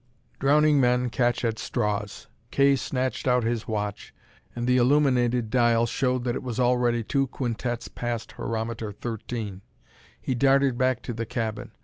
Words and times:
Drowning 0.39 0.79
men 0.81 1.11
catch 1.11 1.45
at 1.45 1.59
straws. 1.59 2.25
Kay 2.49 2.75
snatched 2.75 3.27
out 3.27 3.43
his 3.43 3.67
watch, 3.67 4.15
and 4.55 4.65
the 4.65 4.77
illuminated 4.77 5.51
dial 5.51 5.85
showed 5.85 6.23
that 6.23 6.33
it 6.33 6.41
was 6.41 6.59
already 6.59 7.03
two 7.03 7.27
quintets 7.27 7.87
past 7.87 8.31
horometer 8.31 8.91
13. 8.91 9.61
He 10.19 10.33
darted 10.33 10.75
back 10.75 11.03
to 11.03 11.13
the 11.13 11.27
cabin. 11.27 11.73